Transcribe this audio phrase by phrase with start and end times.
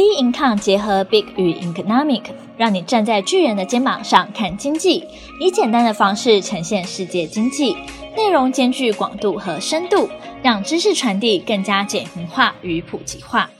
[0.00, 2.22] B Income 结合 Big 与 Economic，
[2.56, 5.06] 让你站在巨人的肩膀上看经济，
[5.38, 7.76] 以简单的方式呈现世界经济，
[8.16, 10.08] 内容兼具广度和深度，
[10.42, 13.50] 让知识传递更加简明化与普及化。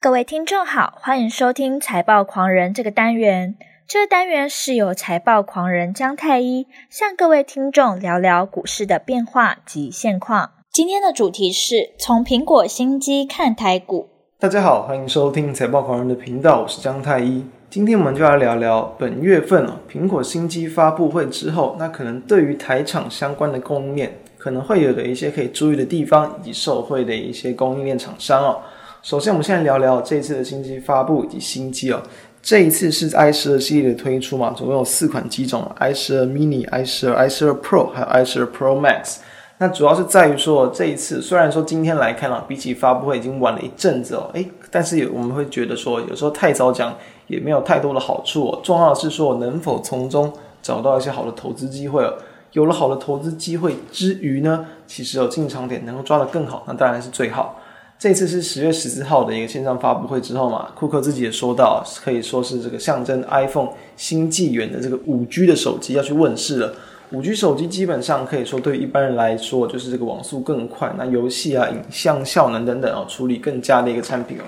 [0.00, 3.54] 各位听众好，欢迎收听财报狂人这个单元。
[3.86, 10.52] 这个单元是由财报狂人姜太一向各位听众聊聊股市的变化及现况。
[10.72, 14.11] 今天的主题是从苹果新机看台股。
[14.42, 17.44] 大家好，欢迎收听财报狂人的频道，我是姜太一。
[17.70, 28.58] 今天我们就来聊聊本月份哦，苹果新机发布会之后，那可能对于台厂相关的供应链可能会有的一些可以注意的地方，以及受惠的一些供应链厂商哦。
[29.04, 32.02] 首先，我们现在聊聊这一次的新机发布以及新机哦。
[32.42, 39.18] 这一次是 i 十二系列的推出嘛，总共有四款机种：i 十二 mini、i 十二、i 十二 pro，还有 i 十二 pro max。
[39.62, 46.92] 那主要是在于说，这一次虽然说今天来看啊，比起发布会已经晚了一阵子哦，诶，但是也我们会觉得说，有时候太早讲
[47.28, 48.60] 也没有太多的好处哦。
[48.64, 52.12] 重要的是说，能否从中找到一些好的投资机会哦。
[52.50, 57.60] 有了好的投资机会之余呢，其实有进场点能够抓得更好，那当然是最好。
[58.00, 66.74] 这次是十月十四号的一个线上发布会之后嘛，库克自己也说到，可以说是这个象征 iPhone 新纪元的这个五 G 的手机要去问世了。
[67.12, 74.44] 五 G 手机基本上可以说对于一般人来说，就是这个网速更快，那游戏啊、影像效能等等哦，处理更佳的一个产品哦。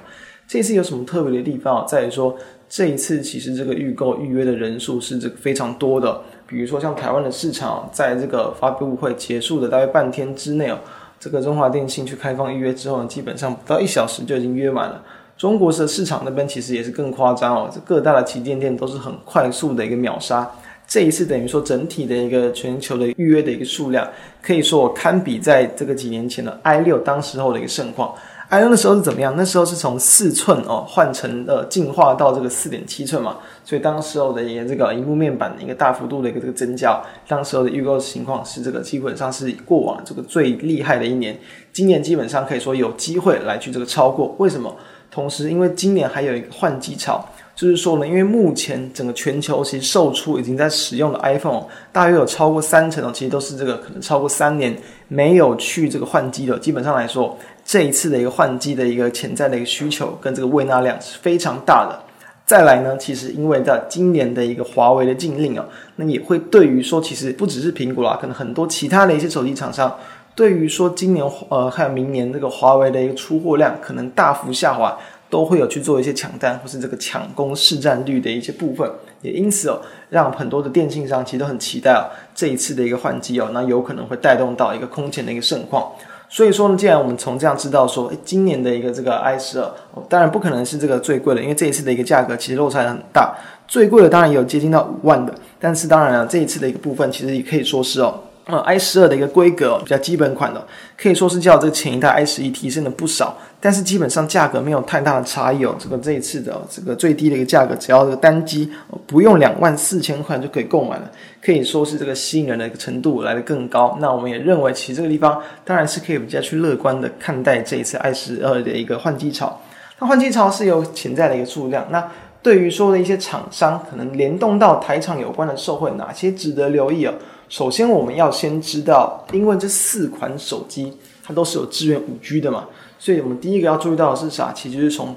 [0.48, 1.84] 这次有什么特别的地方啊？
[1.86, 2.34] 在于说
[2.66, 6.18] 这一次其实这个预购预约的人数是这个非常多的。
[6.46, 10.78] 比如说像台湾的市场，在这个发布会结束的大约半天之内哦，
[11.20, 15.02] 这个中华电信去开放预约之后呢，基本上不到一小时就已经约满了。
[15.36, 20.50] 中国的市场那边其实也是更夸张哦，这各大的旗舰店都是很快速的一个秒杀。
[20.86, 24.08] 这一次等于说整体的一个全球的预约的一个数量，
[24.42, 28.14] 可以说我堪比在这个几年前的 i 六当时候的一个盛况。
[28.50, 29.34] i 六的时候是怎么样？
[29.36, 41.36] 那时候是从四寸哦换成呃进化到这个四点七寸嘛，所以当时候的一个这个荧幕面板的一个大幅度的一个这个增加，当时候的预购情况是这个基本上是过往这个最厉害的一年。
[41.72, 44.36] 今年基本上可以说有机会来去这个超过。
[44.38, 44.72] 为什么？
[45.14, 47.24] 同时因为今年还有一个换机潮。
[47.56, 54.76] 就是说呢，因为目前整个全球其实售出已经在使用的 iPhone，大约有超过三成哦，其实都是这个可能超过三年
[55.06, 56.58] 没有去这个换机的。
[56.58, 61.96] 基本上来说，这一次的一个换机的一个潜在的一个需求跟这个未纳量是非常大的。
[62.44, 65.64] 再来呢，其实因为在今年的一个华为的禁令啊，
[65.94, 69.96] 那也会对于说，其实不只是苹果啦，可能很多其他的一些手机厂商，
[70.34, 74.98] 对于说今年呃还有明年这个华为的一个出货量可能大幅下滑。
[75.30, 78.88] 都会有去做一些抢单或是这个抢攻市占率的一些部分，
[79.20, 82.06] 也因此哦，让很多的电信商其实都很期待哦，
[82.36, 85.90] 这一次的一个换机哦，那有可能会带动到一个空前的一个盛况。
[86.28, 89.68] 所以说呢，既然我们从这样知道说，诶，今年的一个这个 i 十二，
[90.08, 93.34] 当然不可能是这个最贵的，因为这一次的一个价格其实落差很大，
[93.66, 98.20] 最贵的当然也有接近到五万的，但是当然了，这一次的一个部分其实也可以说是哦。
[98.46, 100.62] 呃，i 十二的一个规格比较基本款的，
[100.98, 105.74] 可以说是较这个前一代 i 十一提升了不少，但是基本上价格没有太大的差异哦。
[105.78, 108.70] 这个这一次的这个最低的一个价格，只要这个单机
[109.06, 111.10] 不用两万四千块就可以购买了，
[111.42, 113.96] 可以说是这个吸引人的一个程度来得更高。
[113.98, 119.58] 那我们也认为，其实这个地方当然是可以比较去乐观的看待这一次 i 十二的一个换机潮。
[119.98, 121.86] 那换机潮是有潜在的一个数量。
[121.90, 122.06] 那
[122.42, 127.14] 对于说的一些厂商，可能联动到台厂有关的受惠，哪些值得留意哦？
[127.54, 130.92] 首先，我们要先知道，因为这四款手机
[131.22, 132.64] 它都是有支援五 G 的嘛，
[132.98, 134.52] 所以我们第一个要注意到的是啥？
[134.52, 135.14] 其实就是从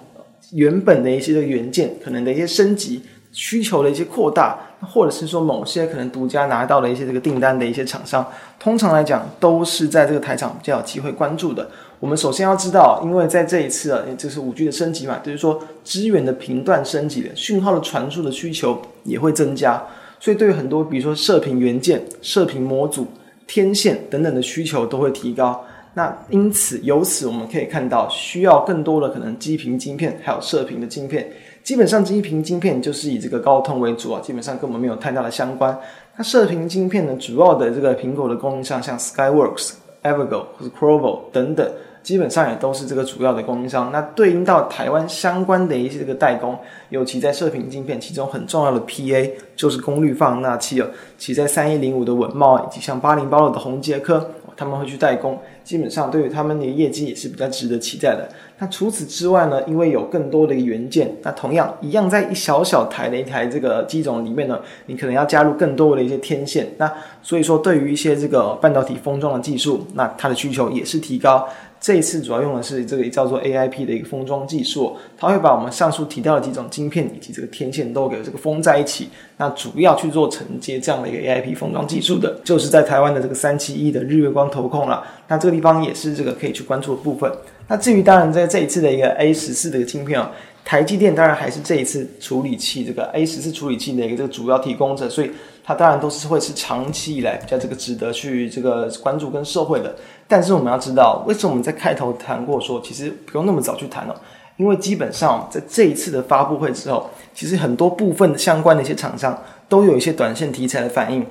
[0.52, 8.24] 原本的一些的元件可能的一些升级需求的一些扩大，或者是说某些可能独家拿到了一些这个订单的一些厂商，
[8.60, 11.68] 通常来讲都是在这个台厂比较有机会关注的。
[12.00, 19.84] 我们首先要知道，因为在这一次啊，这是五 G 的升级嘛，就是说支援的频段升级的讯号的传输的需求也会增加。
[20.20, 23.08] 所以，对于很多，比如说射频元件、射频模组、
[23.46, 25.64] 天线等等的需求都会提高。
[25.94, 31.28] 那因此，由此我们可以看到，需要更多的可能基频晶片，还有射频的晶片。
[31.64, 35.78] 基本上，基频晶片就是以这个高通为主啊，基本上跟我们没有太大的相关。
[36.16, 39.74] 那射频晶片呢，主要的这个苹果的供应商，像 Skyworks、
[40.04, 41.68] Evergo 或者 Qorvo 等等。
[42.08, 46.58] 基本上也都是这个主要的供应商，那对应到台湾相关的一些这个代工，
[46.88, 54.26] 尤其在射频镜片，其中很重要的 PA 就是功率放大器了，其在三一零五的稳茂，以及像八零八六的宏杰科，
[54.56, 55.38] 他们会去代工。
[55.68, 58.26] 基本上对于他们的业绩也是比较值得期待的。
[58.58, 66.66] 那除此之外呢，因为有更多的元件，那同样一样在一小小台的一台这个机种里面呢，你可能要加入更多的一些天线。
[66.78, 66.90] 那
[67.22, 71.46] 所以说，对于一些这个半导体封装的技术，那它的需求也是提高。
[71.80, 79.10] 这一次主要用的是这个叫做 AIP 的一个封装技术，它会把我们上述提到的几种晶片以及这个天线都给这个封在一起。
[79.38, 85.04] 那主要去做承接这样的一个 AIP 封装技术的，就是在台湾的这个三七一的日月光投控了。
[85.28, 87.32] 那这个地方也是这个可以去关注的部分。
[87.68, 90.32] 那至于当然在这一次的一个 A 十四的一个晶片啊，
[90.64, 95.32] 台积电当然还是这一次处理器这个 A 十四处理器的一个这个主要提供者，所以
[95.64, 99.94] 它当然都是会是长期以来比较这个值得去这个关注跟受惠的。
[100.30, 104.16] 但是我们要知道，为什么我们在开头谈过说，其实不用那么早去谈哦，
[104.56, 109.38] 因为基本上在这一次的发布会之后，其实很多部分相关的一些厂商
[109.68, 111.26] 都有一些短线题材的反应，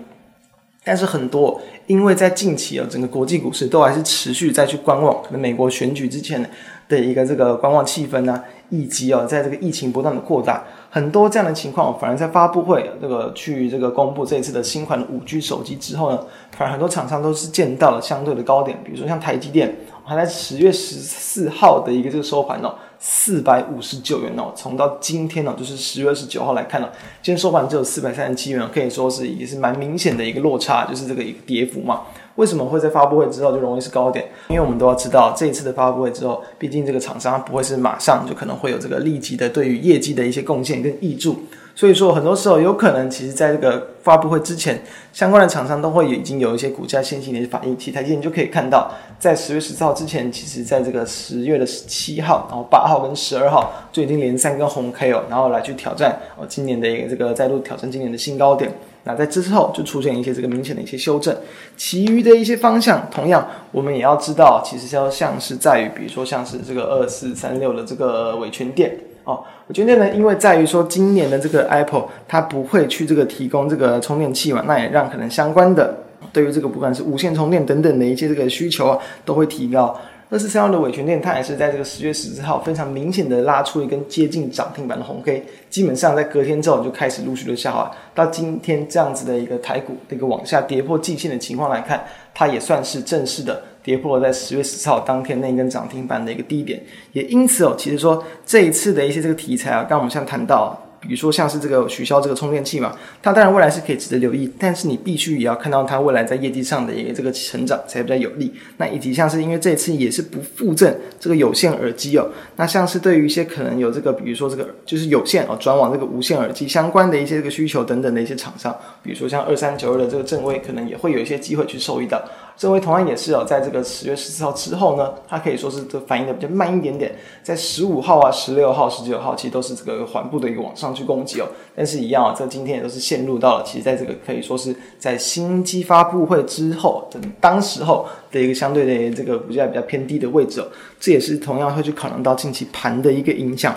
[0.86, 6.48] 但是很多因为在近期啊，整个国际股市都还是持续在去观望，可能美国选举之前
[6.88, 8.40] 的一个这个观望气氛呢，
[8.70, 10.62] 以及哦，在这个疫情不断的扩大。
[10.88, 16.20] 很多这样的情况，反而在发布会这个去这个公布这一次的新款的五 G 手机之后呢，
[16.52, 26.88] 反而很多厂商都是见到了相对的高点，比如说像台积电，还在十月十四号的一个这个收盘哦，四百五十九元哦，从到今天哦，就是十月二十九号来看呢，
[27.22, 32.02] 今天收盘只有四百三十七元，可以说是也是蛮明显的一个落差，就是这个跌幅嘛。
[32.36, 34.26] 为什么会在发布会之后就容易是高点？
[34.48, 41.42] 因为我们都要知道，这一次的发布会之后，毕竟这个厂商不会是马上就可能会有这个立即的对于业绩的一些贡献跟益助，
[41.76, 44.82] 所以说很多时候有可能，其实在这个发布会之前，
[45.12, 47.76] 相关的厂商都会已经有一些股价先行的一些反应。
[47.76, 58.72] 其实台积电就可以看到，在十月十四号之前，其实在这个十月的十七号，然后八号跟十二号就已经连三根红 K 哦，然后来去挑战哦今年的一个这个再度挑战今年的新高点。
[59.04, 61.36] 那在之后就出现一些这个明显的一些修正，
[61.76, 75.92] 其余的一些方向，同样我们也要知道，其实要像是在于，比如说像是这个二四三六的这个伟诠电哦，我觉得呢，因为在于说今年的这个 Apple 它不会去这个提供这个充电器嘛，那也让可能相关的
[76.32, 79.98] 对于这个不管是无线充电等等的一些这个需求啊，都会提高。
[80.28, 100.82] 二四三六的伟诠电，它也是在这个十月十四号非常明显的拉出一根接近涨停板的红 K，基本上在隔天之后就开始陆续的下滑，到今天这样子的一个台股的一个往下跌破季线的情况来看，它也算是正式的跌破了在十月十四号当天那一根涨停板的一个低点，也因此哦，其实说这一次的一些这个题材啊，刚我们像谈到。
[100.98, 102.92] 比如说像是这个取消这个充电器嘛，
[103.22, 108.52] 它当然未来是可以值得留意，但是你必须也要看到它未来在业绩上的一个这个成长才比较有利。
[108.78, 118.74] 那以及像是因为这次也是不附赠这个有线耳机哦，那像是对于一些可能有这个比如说这个就是有线哦转往这个无线耳机相关的一些这个需求等等的一些厂商，
[119.04, 122.20] 比如说像二三九二的这个正威，可能也会有一些机会去受益到。
[122.56, 131.46] 正威同样也是哦，在这个十月十四号之后呢，它可以说是这反应的比较慢一点点，在十五号啊、十六号、十九号，其实都是这个缓步的一个往上去攻击哦。
[131.76, 140.66] 但是，一样啊，这今天也都是陷入到了，其实在这个可以说是在新机发布会之后，等当时候的一个相对的这个股价比较偏低的位置哦。
[140.98, 143.74] 这也是同样会去考量到近期盘的一个影响。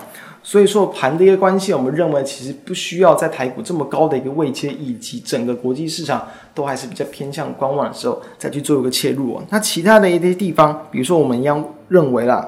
[0.50, 9.44] 所以说盘的一个关系，我们认为其实不需要在台股这么高的一个位阶，以及整个国际市场都还是比较偏向观望的时候，再去做一个切入哦。
[9.52, 12.44] 那其他的一些地方，比如说我们一样认为啦，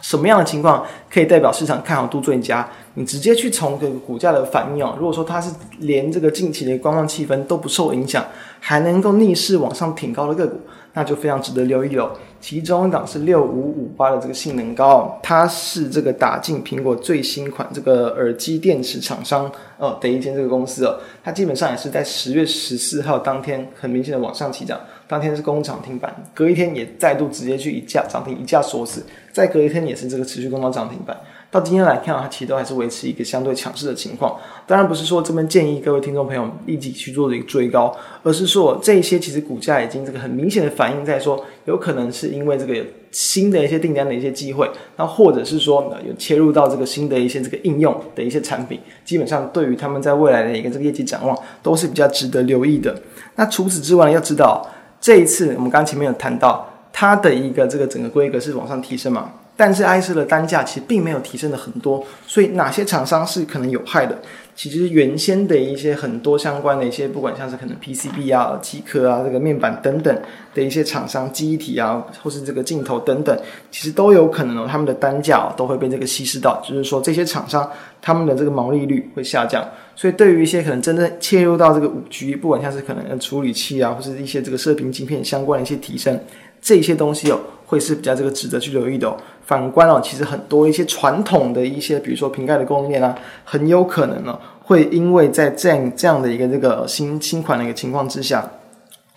[0.00, 2.66] 什么样的情况可以代表市场看好度最佳？
[2.94, 8.24] 你直接去从这个股价的反应哦，如果说它是连这个近期的观望气氛都不受影响，
[8.58, 10.58] 还能够逆势往上挺高的个股，
[10.94, 12.10] 那就非常值得留意了。
[12.40, 31.16] 其中一档是六五五八的这个性能高，它是这个打进苹果最新款这个耳机电池厂商哦的一间这个公司哦，它基本上也是在十月十四号当天很明显的往上起涨，当天是攻涨停板，隔一天也再度直接去一价涨停一价锁死，再隔一天也是这个持续攻到涨停板。
[31.50, 34.38] 到今天来看，它其实都还是维持一个相对强势的情况。
[34.66, 52.94] 当然不是说这边建议各位听众朋友立即去做一个追高，而是说这些其实股价已经这个很明显的反映在说，有可能是因为这个新的一些订单的一些机会，那或者是说有切入到这个新的一些这个应用的一些产品，基本上对于他们在未来的一个这个业绩展望都是比较值得留意的。
[53.36, 54.68] 那除此之外，要知道
[55.00, 59.32] 这一次我们刚前面有谈到它的一个这个整个规格是往上提升嘛。
[59.56, 64.16] 但是 IC 的单价其实并没有提升的很多，所以哪些厂商是可能有害的？
[64.54, 70.16] 其实原先的一些很多相关的一些，不管像是可能 PCB 啊、机壳啊、这个面板等等
[70.54, 73.36] 的一些厂商，记忆体啊，或是这个镜头等等，
[73.68, 77.68] 其实都有可能哦，他们的单价都会被这个稀释到，就是说这些厂商
[78.00, 79.64] 他们的这个毛利率会下降。
[79.98, 86.20] 所以对于一些可能真正切入到这个五 G，不管像是可能处理器啊，或是一些这个射频晶片相关的一些提升，
[86.62, 87.40] 这些东西哦。
[87.66, 89.14] 会是比较这个值得去留意的哦。
[89.44, 93.14] 反观哦，其实很多一些传统的一些，比如说瓶盖的供应链啊，
[93.44, 98.50] 很有可能呢，会因为在这样这样的一个这个新新款的一个情况之下，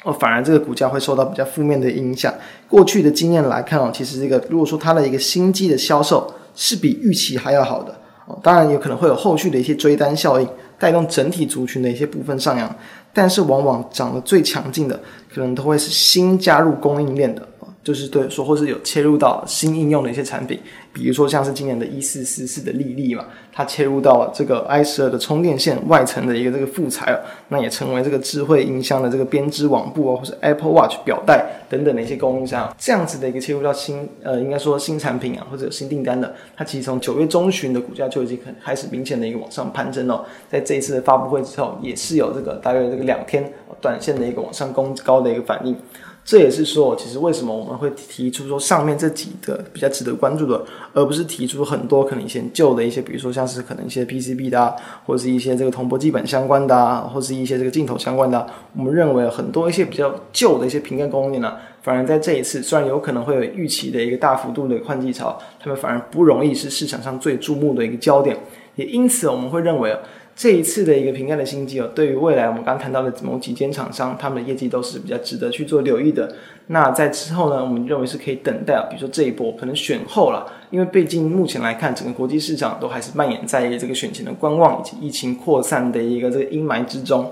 [0.04, 2.34] 哦，反而这个股价会受到比较负面的影响。
[2.68, 7.96] 过去的经验来看哦，其实这个如果说它的一个新机的销售是比预期还要好的
[8.26, 10.46] 哦，当然有可能会有后续的一些追单效应，
[10.82, 12.76] 带动整体族群的一些部分上扬。
[13.14, 15.00] 但是往往涨得最强劲的，
[15.34, 17.48] 可能都会是新加入供应链的。
[17.84, 20.60] 就是对说，或是有切入到新应用的一些产品，
[20.94, 45.76] 比如说像是今年的一四四四的力丽嘛，它切入到这个 i 十二的充电线外层的一个这个副材了，那也成为这个智慧音箱的这个编织网布哦，或是 Apple Watch 表带等等的一些供应商，这样子的一个切入到新呃，应该说新产品啊，或者有新订单的，它其实从九月中旬的股价就已经开始明显的一个往上攀升哦，在这一次的发布会之后，也是有这个大约这个两天短线的一个往上攻高的一个反应。
[46.24, 50.64] 这也是说，其实为什么我们会提出说上面这几个比较值得关注的，
[50.94, 54.76] 而不是提出很多可能以前旧的一些，比如说像是可能一些 PCB 的啊，
[55.06, 58.48] 或者是一些这个铜箔基板相关的啊，或是一些这个镜头相关的。
[58.78, 68.38] 我们认为很多一些比较旧的一些瓶盖供应呢，反而在这一次虽然有可能会有预期的一个大幅度的换季潮，他们反而不容易是市场上最注目的一个焦点。
[68.76, 69.94] 也因此，我们会认为
[70.42, 76.34] 这一次的一个瓶盖的新机哦，对于未来我们刚谈到的某几间厂商，他们的业绩都是比较值得去做留意的。
[76.66, 87.32] 那在之后呢，我们认为是可以等待，比如说这一波可能选后了，因为毕竟目前来看，整个国际市场都还是蔓延在这个选前的观望以及疫情扩散的一个这个阴霾之中。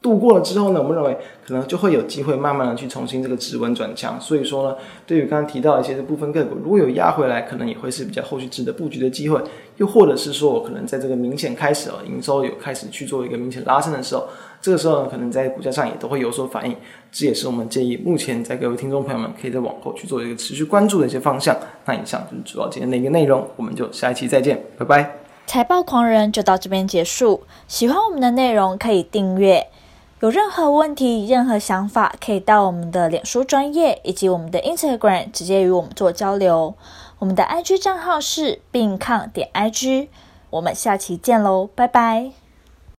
[0.00, 4.20] 度过了之后呢，我们认为可能就会有机会慢慢的去重新这个止稳转强。
[4.20, 4.76] 所以说呢，
[5.06, 9.40] 对于刚刚提到一些这部分个股，如果有压回来，可能也会是比较后续值得布局的机会。
[9.76, 14.28] 又或者是说我可能在这个明显开始哦，营收有开始去做一个明显拉升的时候，
[14.60, 16.76] 这个时候呢，可能在股价上也都会有所反应。
[17.10, 21.56] 这也是我们建议目前在各位听众朋友们可以在往后去做一个持续关注的一些方向。
[21.86, 25.18] 那以上就是主要今天的一个内容，我们就下一期再见，拜拜。
[25.46, 27.42] 财报狂人就到这边结束。
[27.66, 29.66] 喜欢我们的内容可以订阅。
[30.20, 36.74] 有任何问题、任何想法，可以到我们的脸书专业以及我们的 Instagram 直接与我们做交流。
[37.20, 40.08] 我们的 IG 账号是病抗点 IG。
[40.50, 42.47] 我们下期见喽，拜拜。